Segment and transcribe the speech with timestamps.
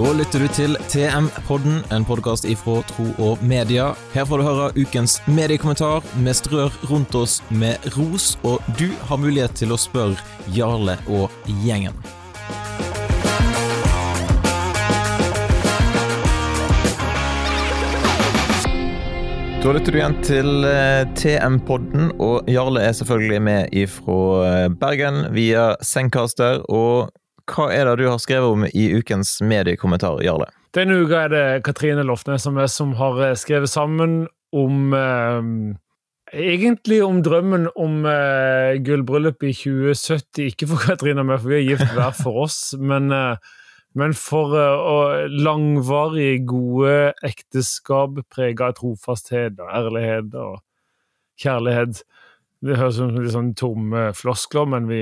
[0.00, 3.90] Da lytter du til TM-podden, en podkast ifra Tro og Media.
[4.14, 6.00] Her får du høre ukens mediekommentar.
[6.16, 10.16] Vi strør rundt oss med ros, og du har mulighet til å spørre
[10.56, 11.28] Jarle og
[11.66, 12.00] gjengen.
[19.60, 25.26] Da lytter du igjen til eh, TM-podden, og Jarle er selvfølgelig med ifra eh, Bergen
[25.36, 26.64] via Sengkaster.
[26.72, 27.12] Og
[27.50, 30.48] hva er det du har skrevet om i ukens mediekommentar, Jarle?
[30.76, 35.78] Denne uka er det Katrine Lofnes som, er, som har eh, skrevet sammen om eh,
[36.30, 40.52] Egentlig om drømmen om eh, gullbryllup i 2070.
[40.52, 42.60] Ikke for Katrine og meg, for vi er gift hver for oss.
[42.78, 43.10] men...
[43.14, 43.56] Eh,
[43.98, 50.60] men for uh, langvarig gode ekteskap prega av trofasthet og ærlighet og
[51.40, 52.04] kjærlighet.
[52.60, 55.00] Det høres ut som litt sånn tomme floskler, men vi,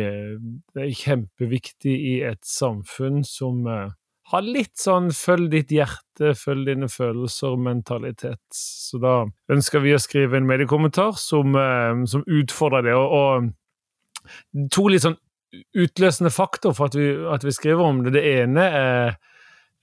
[0.74, 3.88] det er kjempeviktig i et samfunn som uh,
[4.30, 8.42] har litt sånn 'følg ditt hjerte, følg dine følelser'-mentalitet.
[8.55, 12.94] Så da ønsker vi å skrive en mediekommentar som, uh, som utfordrer det.
[12.94, 15.19] og, og to litt sånn
[15.78, 18.14] utløsende faktorer for at vi, at vi, skriver om det.
[18.19, 19.19] Det ene er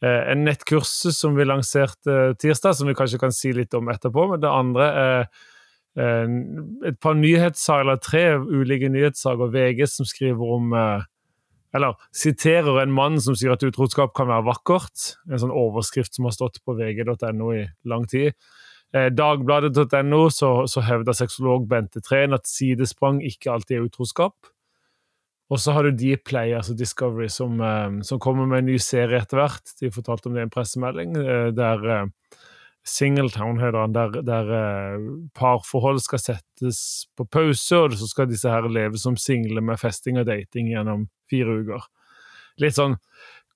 [0.05, 4.27] en nettkurset som vi lanserte tirsdag, som vi kanskje kan si litt om etterpå.
[4.31, 5.29] Men det andre er
[5.95, 9.51] et par nyhetssaker, eller tre ulike nyhetssaker.
[9.53, 10.73] VG som skriver om
[11.75, 15.15] Eller siterer en mann som sier at utroskap kan være vakkert.
[15.31, 18.35] En sånn overskrift som har stått på vg.no i lang tid.
[18.91, 24.35] Dagbladet.no så, så hevder sexolog Bente Treen at sidesprang ikke alltid er utroskap.
[25.53, 29.19] Og så har du Dplay, altså Discovery, som, eh, som, kommer med en ny serie
[29.21, 29.75] etter hvert.
[29.79, 32.09] De fortalte om det i en pressemelding, eh, der
[32.85, 36.79] Singletown heter den, der, der uh, parforhold skal settes
[37.17, 41.07] på pause, og så skal disse her leve som single med festing og dating gjennom
[41.31, 41.87] fire uker.
[42.61, 42.99] Litt sånn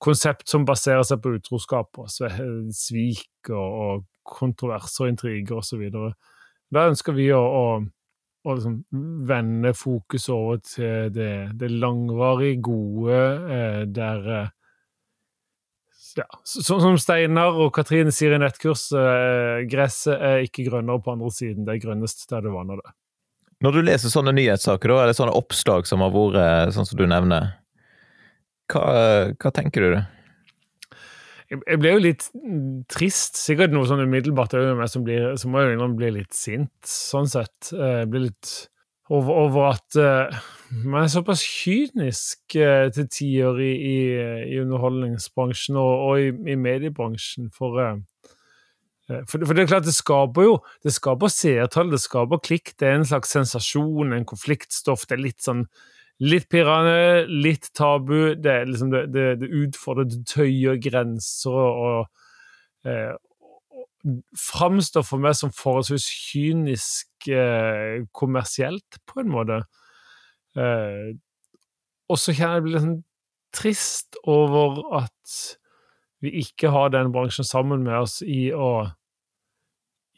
[0.02, 4.08] konsept som baserer seg på utroskap og svik og, og
[4.40, 5.86] kontroverser og intriger osv.
[6.74, 7.64] Da ønsker vi å, å
[8.48, 8.78] å liksom
[9.28, 13.20] vende fokus over til det, det langvarig gode,
[13.52, 14.54] eh, der eh,
[16.20, 21.32] ja, Som Steinar og Katrine sier i nettkurs, eh, gresset er ikke grønnere på andre
[21.34, 22.94] siden, det er grønnest der du vanner det.
[23.64, 27.04] Når du leser sånne nyhetssaker, da, eller sånne oppslag som har vært sånn som du
[27.10, 27.52] nevner,
[28.72, 28.86] hva,
[29.36, 29.90] hva tenker du?
[29.98, 30.06] det?
[31.50, 32.28] Jeg ble jo litt
[32.94, 33.40] trist.
[33.42, 37.30] Sikkert noe sånn umiddelbart over meg som, blir, som må innrømme bli litt sint, sånn
[37.30, 37.72] sett.
[37.74, 38.52] Jeg blir litt
[39.10, 40.40] over, over at uh,
[40.86, 44.00] man er såpass kynisk uh, til tider i, i,
[44.54, 47.50] i, underholdningsbransjen og, og i, i, mediebransjen.
[47.56, 47.98] For, uh,
[49.26, 52.76] for, for, det er klart, det skaper jo det skaper seertall, det skaper klikk.
[52.78, 55.08] Det er en slags sensasjon, en konfliktstoff.
[55.10, 55.66] Det er litt sånn
[56.20, 58.34] Litt pirrende, litt tabu.
[58.36, 62.10] Det, liksom det, det, det utfordrer, det tøyer grenser og,
[62.84, 63.14] eh,
[64.38, 69.62] framstår for meg som forholdsvis kynisk eh, kommersielt, på en måte.
[70.58, 71.16] Eh,
[72.10, 73.02] og så kjenner jeg blir litt sånn
[73.56, 75.36] trist over at
[76.24, 78.90] vi ikke har den bransjen sammen med oss i å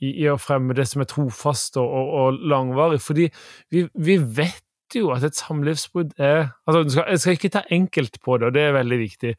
[0.01, 2.99] i, i å fremme det som er trofast og, og, og langvarig.
[3.03, 3.27] Fordi
[3.73, 7.61] vi, vi vet jo at et samlivsbrudd er altså, jeg skal, Jeg skal ikke ta
[7.69, 9.35] enkelt på det, og det er veldig viktig.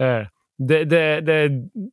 [0.00, 1.38] Eh, det, det, det,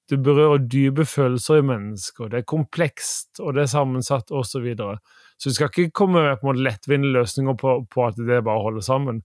[0.09, 4.49] det, berører dype følelser i mennesker, det er komplekst, og det er sammensatt, osv.
[4.49, 4.97] Så, videre.
[5.37, 8.85] så vi skal ikke komme med på lettvinte løsninger på, på, at det bare holder
[8.85, 9.21] sammen.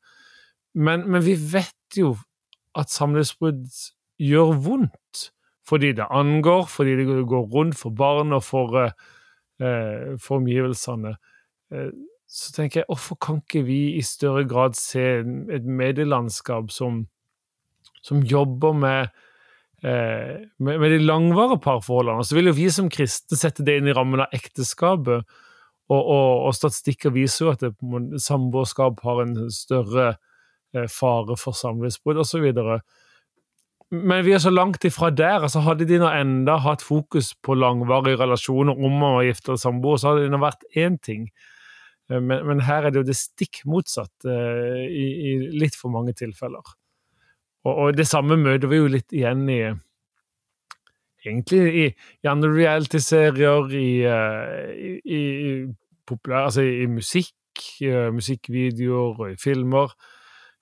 [0.75, 2.15] Men, men vi vet jo
[2.79, 3.65] at samlivsbrudd
[4.21, 5.31] gjør vondt.
[5.69, 8.77] Fordi det angår, fordi det går rundt for barn og for,
[9.63, 11.15] eh, for omgivelsene.
[11.73, 11.91] Eh,
[12.29, 15.03] så tenker jeg hvorfor kan ikke vi i større grad se
[15.55, 17.07] et medielandskap som,
[18.03, 19.30] som jobber med, eh,
[19.83, 22.25] med, med, de langvarige parforholdene?
[22.27, 25.25] Så vil jo vi som kristne sette det inn i rammen av ekteskapet,
[25.91, 30.13] og, og, og statistikker viser jo at samboerskap har en større
[30.77, 32.47] eh, fare for samlivsbrudd osv.
[33.91, 35.43] Men vi er så langt ifra der.
[35.43, 39.65] altså Hadde de nå enda hatt fokus på langvarige relasjoner om å være gift eller
[39.65, 41.27] samboer, så hadde det nå vært én ting.
[42.07, 45.91] Eh, men, men, her er det jo det stikk motsatte uh, i, i, litt for
[45.95, 46.77] mange tilfeller.
[47.65, 49.63] Og, og, det samme møter vi jo litt igjen i
[51.21, 51.83] Egentlig i,
[52.25, 53.89] i andre reality-serier, i,
[55.05, 55.51] i, i,
[56.09, 59.93] populær, altså i, musikk, uh, musikkvideoer og i filmer.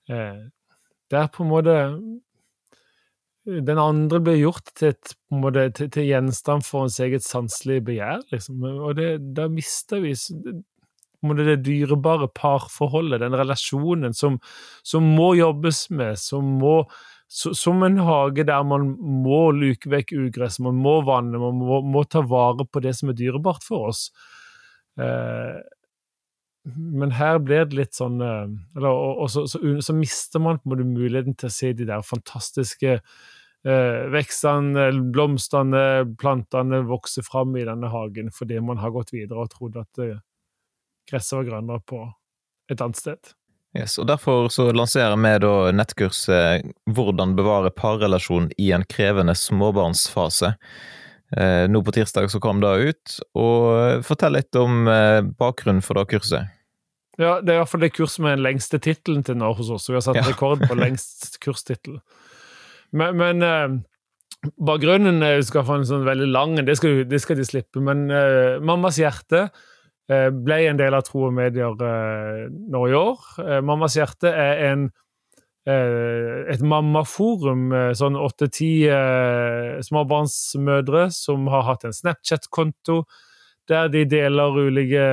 [0.09, 1.77] der på en måte
[3.45, 8.25] den andre blir gjort til, et, måte, til, til gjenstand for ens eget sanselige begjær,
[8.33, 8.63] liksom.
[8.63, 10.13] Og det, da mister vi
[11.21, 14.39] det dyrebare parforholdet, den relasjonen som,
[14.83, 16.83] som, må jobbes med, som må
[17.29, 22.01] som en hage der man må luke vekk ugress, man må vanne, man må, må
[22.09, 24.07] ta vare på det som er dyrebart for oss.
[24.97, 25.59] Eh,
[26.75, 30.59] men her blir det litt sånn eh, eller, Og, og så, så, så, mister man
[30.63, 35.83] på muligheten til å se de der fantastiske eh, vekstene, blomstene,
[36.19, 40.19] plantene vokse fram i denne hagen fordi man har gått videre og trodd at eh,
[41.09, 42.05] gresset var grønnere på
[42.69, 43.33] et annet sted.
[43.77, 50.55] Yes, og Derfor så lanserer vi da nettkurset 'Hvordan bevare parrelasjon i en krevende småbarnsfase'.
[51.37, 55.93] Eh, nå på tirsdag så kom det ut, og fortell litt om eh, bakgrunnen for
[55.93, 56.49] det kurset.
[57.19, 59.89] Ja, Det er iallfall det kurset med den lengste tittelen til nå hos oss.
[59.89, 60.25] Vi har satt ja.
[60.25, 61.99] rekord på lengst kurstittel.
[62.91, 63.77] Men, men eh,
[64.57, 67.83] bakgrunnen skal få en sånn veldig lang det skal, det skal de slippe.
[67.83, 69.67] Men eh, Mammas hjerte eh,
[70.09, 73.29] ble en del av Tro og medier eh, nå i år.
[73.45, 74.89] Eh, Mammas hjerte er en
[75.69, 83.03] Eh, et mammaforum, eh, sånn åtte-ti eh, småbarnsmødre som har hatt en Snapchat-konto,
[83.69, 85.03] der de deler ulike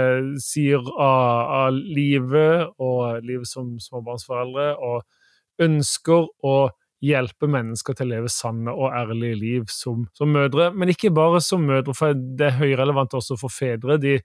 [0.40, 6.56] sider av, av livet og livet som småbarnsforeldre, og ønsker å
[7.04, 10.70] hjelpe mennesker til å leve sanne og ærlige liv som, som mødre.
[10.72, 13.98] Men ikke bare som mødre, for det er høyrelevant også for fedre.
[14.00, 14.16] De,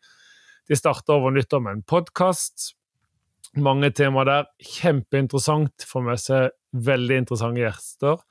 [0.70, 2.72] de starter over nyttår med en podkast
[3.60, 4.46] mange temaer der.
[4.64, 5.86] Kjempeinteressant.
[5.88, 6.52] Får med seg
[6.88, 8.22] veldig interessante gjester.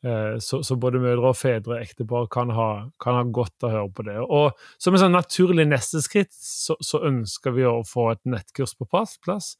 [0.00, 2.50] Eh, så, både mødre og fedre, ektepar, kan
[2.98, 4.18] kan ha godt av å høre på det.
[4.24, 8.74] Og som en sånn naturlig neste skritt, så, så ønsker vi å få et nettkurs
[8.78, 9.56] på plass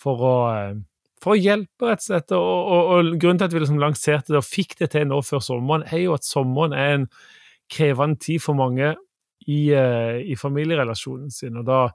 [0.00, 0.74] for å, eh,
[1.20, 2.32] for å hjelpe, rett og slett.
[2.32, 5.20] Og, og, og, grunnen til at vi liksom lanserte det og fikk det til nå
[5.26, 7.08] før sommeren, er jo at sommeren er en
[7.72, 8.94] krevende tid for mange
[9.50, 11.58] i, eh, i familierelasjonen sin.
[11.60, 11.88] Og da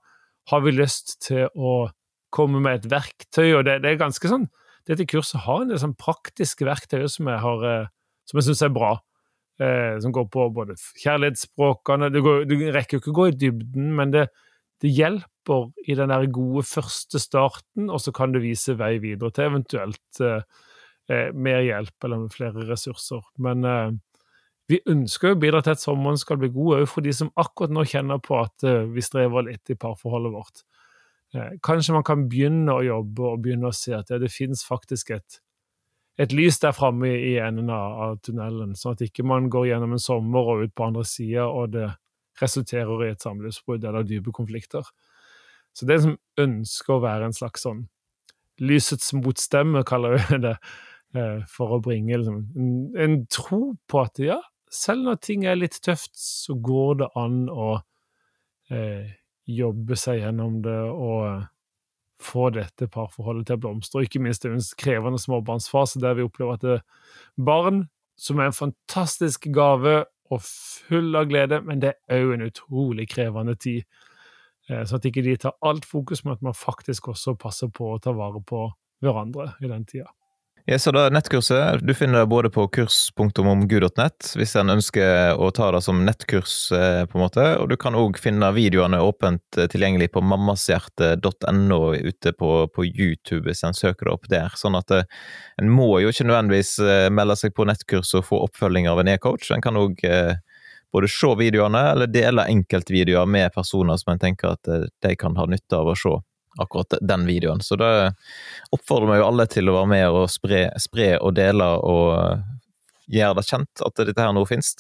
[0.50, 1.90] har vi lyst til å
[2.34, 4.50] komme med et verktøy, og det, det er ganske sånn
[4.90, 7.90] Dette kurset har en del sånn praktiske verktøy som jeg, har, eh,
[8.26, 8.96] som jeg syns er bra.
[9.60, 13.36] Eh, som går på både kjærlighetsspråkene Du, går, du rekker jo ikke å gå i
[13.36, 14.30] dybden, men det,
[14.80, 19.36] det hjelper i den der gode første starten, og så kan du vise vei videre
[19.36, 20.64] til eventuelt eh,
[21.12, 23.26] eh mer hjelp eller flere ressurser.
[23.38, 23.92] Men eh,
[24.70, 27.74] vi ønsker å bidra til at sommeren skal bli god, òg for de som akkurat
[27.74, 30.64] nå kjenner på at eh, vi strever litt i parforholdet vårt.
[31.34, 34.62] Eh, kanskje man kan begynne å jobbe og begynne å se at det, det finnes
[34.66, 35.40] faktisk et,
[36.22, 40.04] et lys der framme i, enden av, tunnelen, sånn at ikke man går gjennom en
[40.04, 41.88] sommer og ut på andre sida, og det
[42.42, 44.86] resulterer i et samlivsbrudd eller dype konflikter.
[45.74, 47.88] Så det som ønsker å være en slags sånn
[48.60, 50.56] lysets motstemme, kaller vi det,
[51.18, 54.40] eh, for å bringe liksom, en, en, tro på at ja,
[54.70, 57.70] selv når ting er litt tøft, så går det an å
[58.74, 59.16] eh,
[59.50, 61.48] jobbe seg gjennom det og eh,
[62.20, 64.02] få dette parforholdet til å blomstre.
[64.02, 66.84] Og ikke minst i en krevende småbarnsfase der vi opplever at det er
[67.50, 67.88] barn,
[68.20, 73.08] som er en fantastisk gave og full av glede, men det er òg en utrolig
[73.10, 73.88] krevende tid.
[74.70, 77.96] Eh, så at ikke de tar alt fokus, men at man faktisk også passer på
[77.96, 78.68] å ta vare på
[79.02, 80.12] hverandre i den tida.
[80.70, 85.72] Ja, så da Nettkurset du finner det både på kurs.omgud.nett hvis en ønsker å ta
[85.74, 86.70] det som nettkurs.
[86.70, 91.82] Eh, på en måte, og Du kan òg finne videoene åpent eh, tilgjengelig på mammashjerte.no
[91.96, 94.54] ute på, på, YouTube hvis en søker det opp der.
[94.62, 95.10] Sånn at eh,
[95.58, 96.76] En må jo ikke nødvendigvis
[97.18, 99.50] melde seg på nettkurs og få oppfølging av en e-coach.
[99.50, 100.06] En kan òg
[100.94, 104.70] både se videoene eller dele enkeltvideoer med personer som en tenker at
[105.02, 106.14] de kan ha nytte av å se
[106.62, 107.64] akkurat den videoen.
[107.66, 108.12] Så da
[108.76, 112.44] oppfordrer vi jo alle til å være med og spre, spre og dele og
[113.10, 114.76] gjøre det kjent at dette her nå finnes.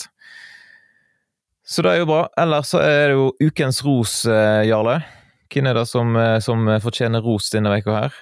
[1.70, 2.24] Så det er jo bra.
[2.42, 5.00] Ellers så er det jo ukens ros, eh, Jarle.
[5.54, 8.18] Hvem er det som, eh, som fortjener ros denne uka her?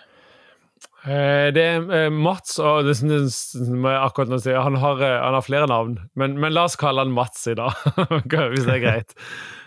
[1.07, 5.97] Det er Mats, og det, akkurat nå han har, han har flere navn.
[6.19, 7.71] Men, men, la oss kalle han Mats i dag,
[8.51, 9.15] hvis det er greit.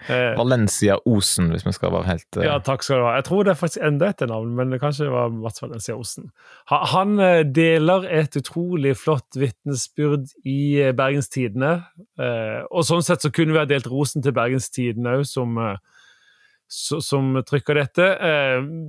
[0.08, 2.44] Eh, Valencia Osen, hvis vi skal være helt uh...
[2.44, 3.14] Ja, takk skal du ha.
[3.18, 6.30] Jeg tror det er faktisk enda et navn, men det kanskje var Mats Valencia Osen.
[6.70, 11.76] Han uh, deler et utrolig flott vitnesbyrd i Bergens Tidende.
[12.20, 15.60] Uh, og sånn sett så kunne vi ha delt rosen til Bergens Tidende òg, som,
[16.70, 18.04] som trykker dette.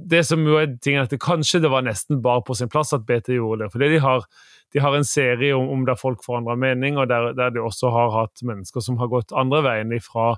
[0.06, 2.94] Det som jo er tingen at det, Kanskje det var nesten bare på sin plass
[2.94, 3.72] at BT gjorde det.
[3.74, 4.28] fordi de har
[4.72, 7.92] de har en serie om, om der folk forandrer mening, og der, der, de også
[7.92, 10.36] har hatt mennesker som har gått andre veien fra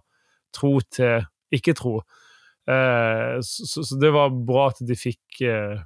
[0.55, 1.99] tro til ikke-tro.
[2.69, 5.83] Eh, så, så, det var bra at de fikk eh,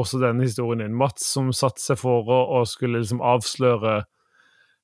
[0.00, 0.98] også denne historien inn.
[0.98, 4.02] Mats som satte seg for å, skulle liksom avsløre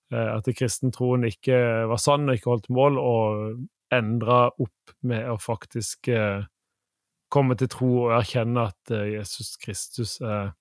[0.06, 1.56] at kristentroen ikke
[1.90, 3.56] var sann og ikke holdt mål, og
[3.94, 6.46] endra opp med å faktisk eh,
[7.32, 10.54] komme til tro og erkjenne at eh, Jesus Kristus er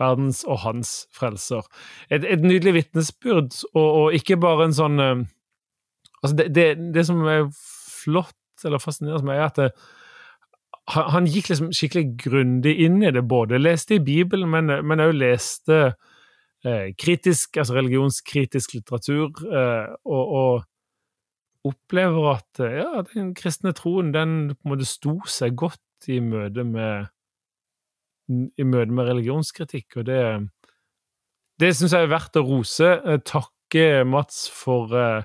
[0.00, 1.64] verdens og hans frelser.
[2.10, 5.16] Et, et nydelig vitnesbyrd, og, og, ikke bare en sånn uh,
[6.24, 9.66] Altså, det, det, det, som er flott, eller fascinerende for meg, er at det,
[10.94, 15.02] han, han, gikk liksom skikkelig grundig inn i det, både leste i Bibelen, men, men
[15.04, 15.78] også leste
[16.64, 20.64] eh, kritisk, altså religionskritisk litteratur, eh, og, og
[21.66, 26.64] opplever at ja, den kristne troen den på en måte sto seg godt i møte
[26.66, 27.12] med
[28.26, 30.20] i møte med religionskritikk, og det,
[31.62, 32.88] det syns jeg er verdt å rose.
[33.22, 35.22] Takke Mats for eh,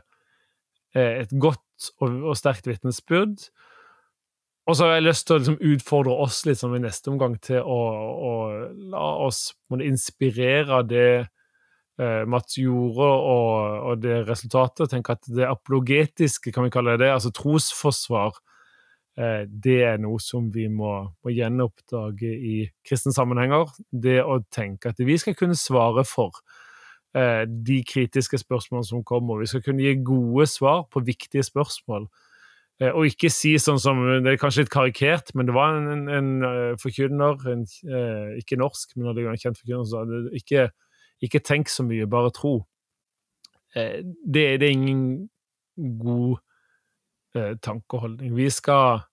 [0.93, 3.47] et godt og, sterkt vitnesbyrd.
[4.69, 7.39] Og så har jeg lyst til å liksom utfordre oss litt liksom, i neste omgang
[7.41, 7.79] til å,
[8.29, 8.33] å
[8.93, 9.47] la oss
[9.81, 11.29] inspirere det eh,
[11.99, 14.89] Mats gjorde, og, og det resultatet.
[14.89, 18.39] Tenk at det apologetiske, kan vi kalle det altså trosforsvar,
[19.19, 22.55] Eh, det er noe som vi må, må gjenoppdage i
[22.87, 23.71] kristne sammenhenger.
[23.91, 26.39] Det å tenke at vi skal kunne svare for
[27.17, 29.41] eh, de kritiske spørsmålene som kommer.
[29.41, 32.07] Vi skal kunne gi gode svar på viktige spørsmål.
[32.79, 36.07] Eh, og ikke si sånn som Det er kanskje litt karikert, men det var en,
[36.07, 36.31] en,
[36.79, 37.67] forkynner, en,
[38.39, 40.69] ikke norsk, men en kjent forkynner, som sa ikke,
[41.21, 42.55] ikke tenk så mye, bare tro.
[43.73, 45.29] Det, det er ingen
[45.77, 46.37] god
[47.35, 48.35] eh, tankeholdning.
[48.35, 49.05] Vi skal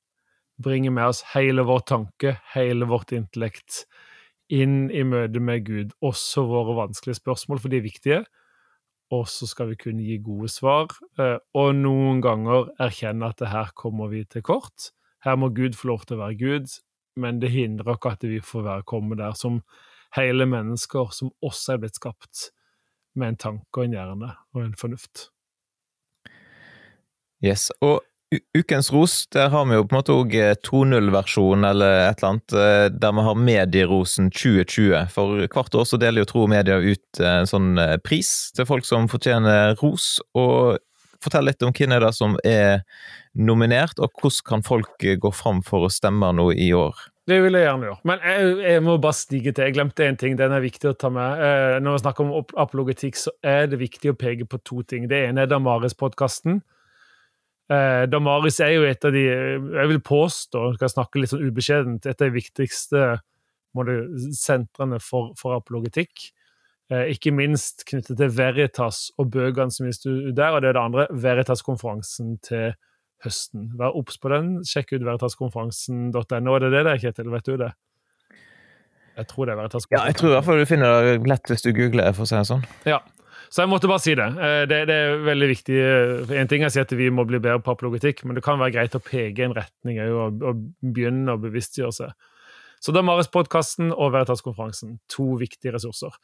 [0.62, 3.84] bringe med oss hele vår tanke, hele vårt intellekt,
[4.48, 8.20] inn i møte med Gud, også våre vanskelige spørsmål, for de er viktige.
[9.14, 13.52] Og så skal vi kunne gi gode svar, eh, og noen ganger erkjenne at det
[13.52, 14.90] her kommer vi til kort.
[15.24, 16.74] Her må Gud få lov til å være Gud,
[17.18, 19.62] men det hindrer ikke at vi får være komme der som
[20.16, 22.48] hele mennesker som også er blitt skapt
[23.18, 25.28] med en tanke og en hjerne og en fornuft.
[27.44, 28.00] Yes, og
[28.58, 30.34] Ukens ros, der har vi jo på en måte òg
[30.66, 35.06] 2.0-versjon eller et eller annet, eh, der vi har Medierosen 2020.
[35.14, 38.50] For hvert år så deler jo Tro og Media ut eh, en sånn eh, pris
[38.52, 40.18] til folk som fortjener ros.
[40.36, 40.76] og
[41.24, 42.84] Fortell litt om hvem er det som er
[43.34, 47.00] nominert, og hvordan kan folk gå fram for å stemme nå i år?
[47.28, 48.00] Det vil jeg gjerne gjøre.
[48.08, 49.68] Men jeg, jeg må bare stige til.
[49.68, 50.38] Jeg glemte én ting.
[50.38, 51.42] Den er viktig å ta med.
[51.84, 55.04] Når vi snakker om apologetikk, så er det viktig å peke på to ting.
[55.10, 56.62] Det ene er Damaris-podkasten
[57.68, 62.06] Eh, Damaris er jo et av de Jeg vil påstå, skal snakke litt sånn ubeskjedent,
[62.06, 63.02] et av de viktigste
[64.34, 66.30] sentrene for, for apologetikk.
[66.88, 70.54] Eh, ikke minst knyttet til Veritas og bøkene som gis der.
[70.56, 72.72] Og det er det andre, Veritas-konferansen til
[73.24, 73.68] høsten.
[73.78, 74.56] Vær obs på den.
[74.68, 76.54] Sjekk ut veritaskonferansen.no.
[76.54, 77.30] Er det det der, Kjetil?
[77.34, 77.72] Vet du det?
[79.18, 79.96] Jeg tror det er Veritas-konferansen.
[79.98, 82.30] Ja, jeg tror i hvert fall du finner det lett hvis du googler, for å
[82.30, 82.66] si det sånn.
[82.86, 83.00] Ja,
[83.48, 84.26] så jeg måtte bare si det.
[84.28, 85.78] Eh, det, det er veldig viktig.
[86.38, 88.60] En ting er å si at vi må bli bedre på apologetikk, men det kan
[88.60, 92.28] være greit å peke en retning og, og begynne å bevisstgjøre seg.
[92.84, 94.98] Så da Maris-podkasten og Veritas-konferansen.
[95.14, 96.14] To viktige ressurser.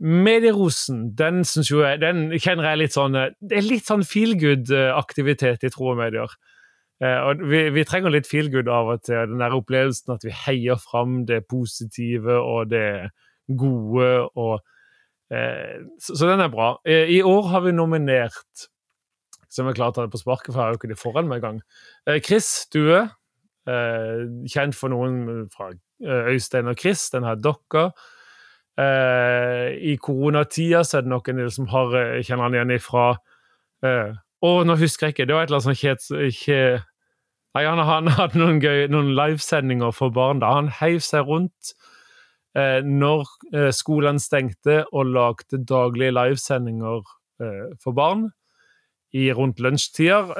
[0.00, 5.72] Medierosen den jeg, den kjenner jeg litt sånn Det er litt sånn feel good-aktivitet i
[5.72, 6.34] tro og medier.
[7.02, 9.24] Eh, og vi, vi trenger litt feel good av og til.
[9.30, 13.12] Den der opplevelsen at vi heier fram det positive og det
[13.58, 14.12] gode.
[14.34, 14.60] og
[15.32, 16.74] Eh, så, så, den er bra.
[16.84, 18.68] Eh, I år har vi nominert
[19.52, 21.58] Som å ta det på sparket, for jeg har jo ikke det foran meg engang.
[22.08, 23.02] Eh, Chris Due.
[23.62, 25.68] Kjent for noen fra
[26.02, 27.90] Øystein og Chris, den her dokka.
[28.72, 31.92] I koronatida så er det nok en del som har,
[32.24, 33.02] kjenner han igjen ifra
[33.84, 35.26] Å, nå husker jeg ikke.
[35.28, 36.60] Det var et eller annet som ikke
[37.52, 40.54] Nei, han, han hadde noen, gøy, noen livesendinger for barn da.
[40.56, 41.74] Han heiv seg rundt
[42.52, 47.00] Eh, når eh, skolene stengte og lagde daglige livesendinger
[47.40, 48.26] eh, for barn
[49.16, 50.30] i rundt lunsjtider.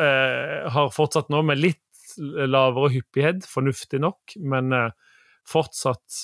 [0.72, 4.72] har fortsatt nå med litt lavere hyppighet, fornuftig nok, men
[5.48, 6.22] fortsatt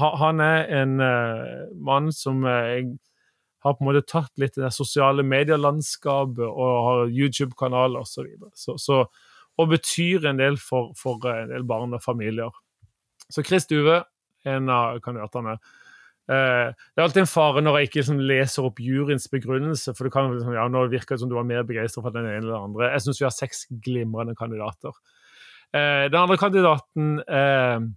[0.00, 0.96] Han er en
[1.78, 8.30] mann som har på en måte tatt litt det sosiale medielandskapet og har YouTube-kanal osv.
[8.56, 9.02] Så, så,
[9.60, 12.54] og betyr en del for, for, en del barn og familier.
[13.30, 14.00] Så Chris Duve,
[14.48, 15.58] en av kandidatene.
[16.30, 20.06] Eh, det er alltid en fare når jeg ikke liksom, leser opp juryens begrunnelse, for
[20.06, 22.40] det kan liksom, ja, nå virker det som du var mer begeistra for den ene
[22.40, 22.92] eller den andre.
[22.94, 24.96] Jeg syns vi har seks glimrende kandidater.
[25.76, 27.90] Eh, den andre kandidaten er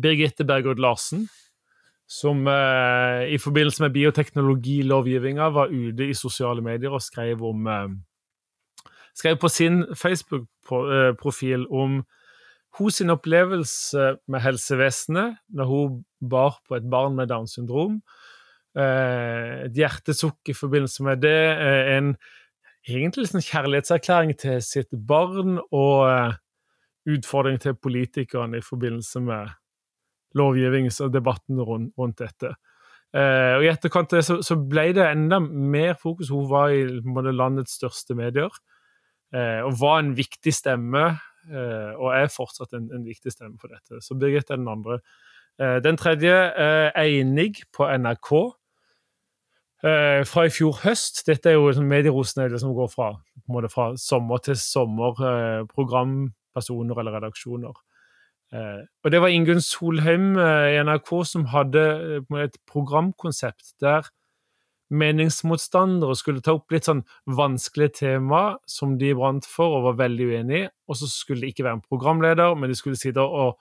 [0.00, 1.26] Birgitte Bergod Larsen,
[2.08, 7.68] som eh, i forbindelse med bioteknologilovgivninga var ute i sosiale medier og skrev om
[9.16, 12.02] skrev på sin Facebook-profil om
[12.90, 18.00] sin opplevelse med helsevesenet når hun bar på et barn med Downs syndrom.
[18.76, 21.40] Eh, et hjertesukk i forbindelse med det.
[21.96, 22.14] En
[22.88, 26.32] egentlig en kjærlighetserklæring til sitt barn og eh,
[27.12, 29.52] utfordring til politikerne i forbindelse med
[30.38, 32.54] lovgivnings- og debatten rundt, rundt dette.
[33.12, 36.30] Eh, og I etterkant så, så, ble det enda mer fokus.
[36.32, 38.48] Hun var i måte, landets største medier
[39.34, 41.04] eh, og var en viktig stemme,
[41.50, 44.00] eh, og er fortsatt en, en, viktig stemme for dette.
[44.00, 45.02] Så Birgit er den andre.
[45.60, 48.32] Eh, den tredje, eh, Einig på NRK.
[49.84, 51.24] Eh, fra i fjor høst.
[51.26, 53.12] Dette er jo sånn medierosnøyle som går fra,
[53.68, 55.66] fra sommer til sommer.
[55.74, 57.74] programpersoner eller redaksjoner.
[58.52, 61.84] Eh, og det var Ingunn Solheim eh, i NRK som hadde
[62.18, 64.10] eh, et programkonsept der
[64.92, 67.00] meningsmotstandere skulle ta opp litt sånn
[67.32, 71.54] vanskelige tema som de brant for og var veldig uenig i, og så skulle det
[71.54, 73.56] ikke være en programleder, men de skulle sitte og,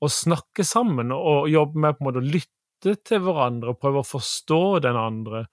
[0.00, 4.00] og snakke sammen og jobbe med på en måte å lytte til hverandre og prøve
[4.00, 5.44] å forstå den andre.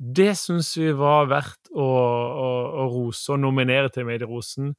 [0.00, 2.48] Det syns vi var verdt å, å,
[2.80, 4.72] å rose og nominere til Medierosen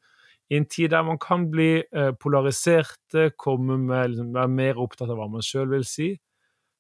[0.52, 5.10] i en tid der man kan bli eh, polariserte, komme med, liksom, være mer opptatt
[5.10, 6.12] av hva man sjøl vil si,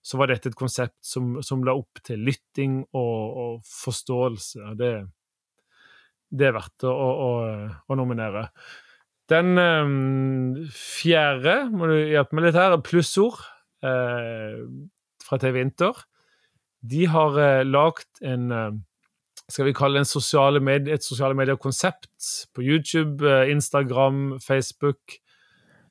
[0.05, 4.75] så var dette et konsept som, som la opp til lytting og, og forståelse.
[4.77, 4.91] Det,
[6.29, 7.29] det, er verdt å, å,
[7.89, 8.51] å nominere.
[9.31, 13.41] Den um, fjerde, må du hjelpe meg litt her, plussord
[13.81, 14.62] eh,
[15.25, 16.05] fra TV Inter.
[16.86, 18.75] De har eh, lagd en eh,
[19.51, 25.19] skal vi kalle det sosiale medie, et sosiale medier-konsept på YouTube, eh, Instagram, Facebook.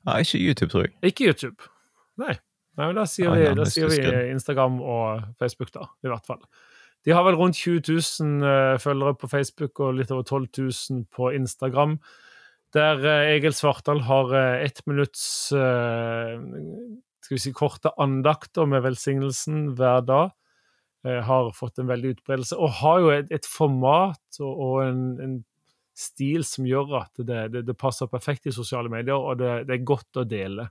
[0.05, 0.93] Ja, ikke YouTube, tror jeg.
[1.03, 1.69] Ikke YouTube.
[2.17, 2.35] Nei.
[2.75, 4.01] Nei men da sier, vi, da sier vi,
[4.33, 5.87] Instagram og Facebook, da.
[6.03, 6.41] I hvert fall.
[7.05, 11.05] De har vel rundt 20 000 uh, følgere på Facebook og litt over 12 000
[11.15, 11.99] på Instagram.
[12.75, 15.53] Der uh, Egil Svartdal har ett minutts
[17.25, 20.33] skal vi si, korte andakter med velsignelsen hver dag.
[21.05, 25.03] Eh, har fått en veldig utbredelse, og har jo et, et format og, og en,
[25.21, 25.35] en,
[25.95, 29.77] stil som gjør at det, det, det, passer perfekt i sosiale medier, og det, det
[29.77, 30.65] er godt å dele.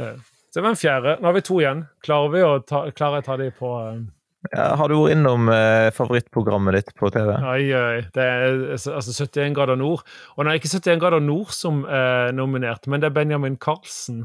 [0.00, 1.14] Eh, så det var en fjerde.
[1.20, 1.84] Nå har vi to igjen.
[2.02, 4.00] Klarer vi å ta, klarer jeg ta de på uh...
[4.48, 7.36] ja, Har du vært innom eh, favorittprogrammet ditt på TV?
[7.52, 8.02] Oi, oi.
[8.16, 10.02] Det er altså 71 grader nord.
[10.34, 14.24] Og nei, ikke 71 grader nord som er eh, nominert, men det er Benjamin Carlsen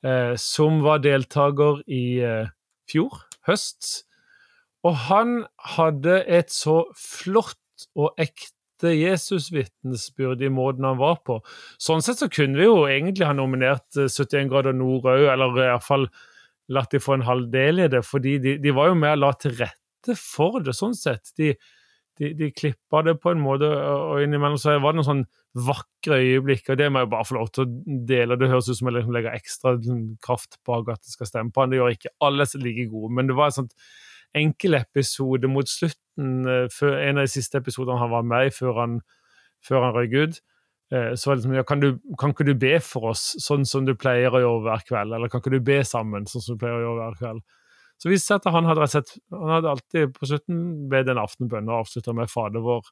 [0.00, 2.04] eh, som var deltaker i
[2.88, 4.04] fjor høst.
[4.86, 5.42] Og han
[5.76, 11.40] hadde et så flott og ekte Jesusvitnesbyrd i måten han var på.
[11.82, 15.58] Sånn sett så kunne vi jo egentlig ha nominert 71 eh, grader nord òg, eller
[15.64, 16.06] iallfall
[16.74, 19.22] latt de få en halv del i det, fordi de, de var jo med og
[19.24, 21.32] la til rette for det, sånn sett.
[21.40, 21.54] De,
[22.18, 25.24] de, de klippa det på en måte, og innimellom så var det noen sånn
[25.68, 28.38] vakre øyeblikk, og det må jeg bare få lov til å dele.
[28.38, 29.74] Det høres ut som jeg liksom legger ekstra
[30.24, 31.72] kraft bak at det skal stemme på han.
[31.72, 33.72] Det gjør ikke alle like gode, men det var en sånn
[34.38, 38.82] enkel episode mot slutten, eh, en av de siste episodene han var med i før
[38.82, 39.00] han,
[39.64, 40.40] før han røyk ut.
[40.88, 43.84] Så var det liksom, ja, kan, du, kan ikke du be for oss sånn som
[43.84, 45.12] du pleier å gjøre hver kveld?
[45.12, 47.42] Eller kan ikke du be sammen sånn som du pleier å gjøre hver kveld?
[47.98, 51.72] Så viste det at han hadde, sett, han hadde alltid på slutten bedt en aftenbønnen
[51.72, 52.86] og avslutta med Fader vår.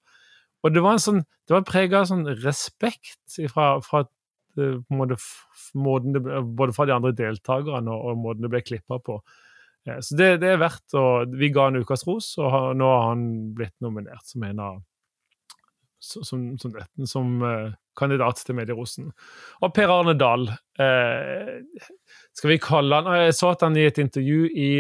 [0.67, 4.03] Og det var en sånn, det var prega av sånn respekt fra, fra
[4.59, 5.19] eh, måte,
[6.17, 6.23] det,
[6.59, 9.21] både fra de andre deltakerne og, og måten det ble klippa på.
[9.87, 11.05] Ja, så det, det, er verdt å
[11.39, 14.81] Vi ga en ukas ros, og nå har han blitt nominert som en av
[16.07, 16.77] som, som,
[17.09, 19.11] som uh, kandidat til Medierosen.
[19.63, 21.57] Og Per Arne Dahl uh,
[22.37, 24.71] Skal vi kalle han Jeg så at han i et intervju i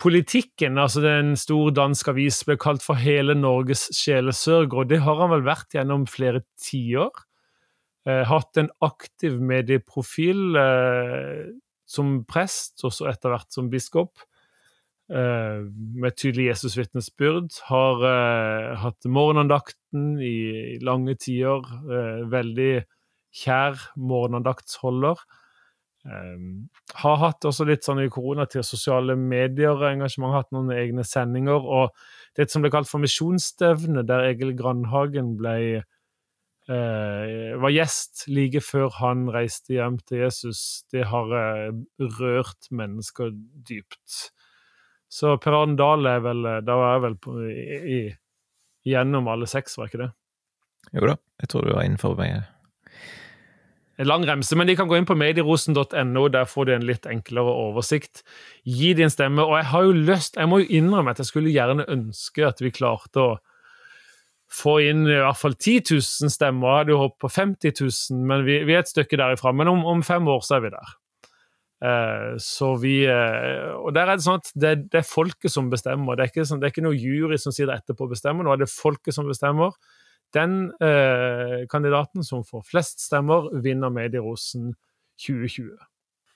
[0.00, 5.18] Politikken, altså den store danske avis, ble kalt for hele Norges sjelesørger, og det har
[5.20, 7.20] han vel vært gjennom flere tiår.
[8.08, 11.50] Eh, hatt en aktiv medieprofil eh,
[11.84, 14.24] som prest, og så etter hvert som biskop.
[15.10, 17.56] Eh, med tydelig Jesusvitnesbyrd.
[17.66, 21.66] Har eh, hatt morgenandakten i, lange tider.
[21.90, 22.72] Eh, veldig
[23.34, 25.22] kjær morgenandaktsholder.
[26.00, 31.60] Har hatt også litt sånn i koronatid sosiale medier-engasjement, hatt noen egne sendinger.
[31.60, 31.92] Og
[32.38, 35.84] det som ble kalt for misjonsstevne, der Egil Grandhagen ble
[36.70, 41.28] var gjest like før han reiste hjem til Jesus, det har
[42.16, 43.34] rørt mennesker
[43.68, 44.30] dypt.
[45.10, 48.00] Så Per Arne Dahl er vel Da var jeg vel på, i, i,
[48.86, 50.12] gjennom alle seks, var ikke det?
[50.94, 52.38] Jo da, jeg tror du var innenfor meg
[54.00, 56.22] en lang remse, men de kan gå inn på medierosen.no.
[56.32, 58.22] Der får de en litt enklere oversikt.
[58.64, 59.44] Gi din stemme.
[59.44, 62.62] Og jeg har jo lyst, jeg må jo innrømme at jeg skulle gjerne ønske at
[62.64, 63.34] vi klarte å
[64.50, 66.70] få inn i hvert fall 10 000 stemmer.
[66.70, 69.52] Jeg hadde jo håpet på 50 000, men vi, vi, er et stykke derifra.
[69.52, 70.96] Men om, om fem år så er vi der.
[71.80, 75.70] Uh, så vi uh, Og der er det sånn at det, det er folket som
[75.72, 76.18] bestemmer.
[76.18, 78.52] Det er, ikke, sånn, det er ikke noe jury som sitter etterpå og bestemmer, nå
[78.52, 79.72] er det folket som bestemmer.
[80.36, 84.74] Den eh, kandidaten som får flest stemmer, vinner Medierosen
[85.26, 85.72] 2020.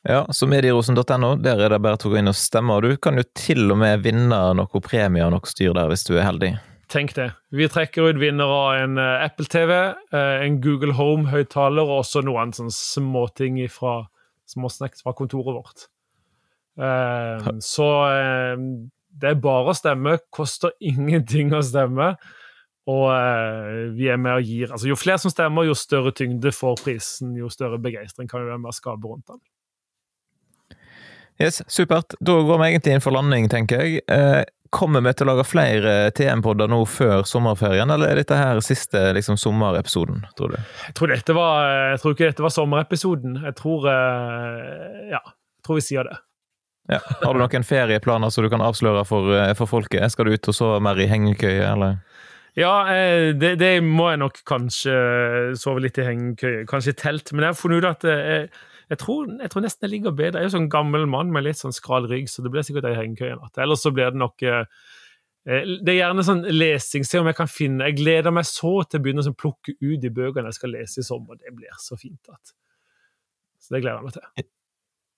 [0.04, 2.74] Ja, så medierosen.no, der er det bare til å gå inn og stemme.
[2.76, 6.04] Og du kan jo til og med vinne noe premie og noe styr der, hvis
[6.08, 6.50] du er heldig.
[6.92, 7.30] Tenk det.
[7.54, 9.72] Vi trekker ut vinner av en eh, Apple TV,
[10.12, 14.02] eh, en Google Home-høyttaler og også noen sånne småting fra
[14.50, 15.86] småsnacks fra kontoret vårt.
[16.80, 17.88] Eh, så
[19.14, 20.18] det er bare å stemme.
[20.34, 22.14] Koster ingenting å stemme.
[22.90, 23.06] Og
[23.96, 27.30] vi er med og gir altså Jo flere som stemmer, jo større tyngde får prisen,
[27.38, 29.40] jo større begeistring kan vi være med å skape rundt den.
[31.40, 32.12] Yes, Supert.
[32.20, 34.04] Da går vi egentlig inn for landing, tenker jeg.
[34.74, 38.60] Eh, kommer vi til å lage flere TM-podder nå før sommerferien, eller er dette her
[38.60, 40.58] siste liksom, sommerepisoden, tror du?
[40.88, 43.42] Jeg tror, var, jeg tror ikke dette var sommerepisoden.
[43.44, 46.18] Jeg tror eh, Ja, jeg tror vi sier det.
[46.90, 47.00] Ja.
[47.22, 50.10] Har du noen ferieplaner som du kan avsløre for, eh, for folket?
[50.12, 52.02] Skal du ut og sove mer i hengekøye, eller?
[52.54, 52.84] Ja,
[53.34, 54.92] det, det, må jeg nok kanskje
[55.58, 56.62] sove litt i hengekøye.
[56.70, 57.32] Kanskje i telt.
[57.32, 58.44] Men jeg har funnet ut at jeg,
[58.90, 60.40] jeg tror, jeg tror, nesten jeg ligger bedre.
[60.40, 62.88] Jeg er jo sånn gammel mann med litt sånn skral rygg, så det blir sikkert
[62.90, 63.60] ei hengekøye i natt.
[63.62, 64.66] Ellers så blir det nok eh,
[65.48, 68.76] eh, Det er gjerne sånn lesing, se om jeg kan finne Jeg gleder meg så
[68.84, 71.40] til å begynne å sånn, plukke ut de bøkene jeg skal lese i sommer.
[71.40, 72.20] Det blir så fint.
[72.28, 72.52] At.
[73.64, 74.50] Så det gleder jeg meg til.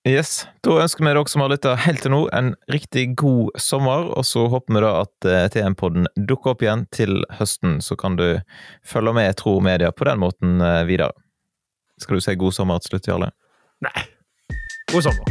[0.07, 0.45] Yes.
[0.63, 4.07] Da ønsker vi dere som har lytta helt til nå, en riktig god sommer.
[4.15, 8.15] Og så håper vi da at eh, TM-podden dukker opp igjen til høsten, så kan
[8.15, 8.29] du
[8.87, 11.11] følge med Tro Media på den måten videre.
[11.99, 13.33] Skal du si god sommer til slutt, Jarle?
[13.81, 14.07] Nej.
[14.91, 15.23] God sommer.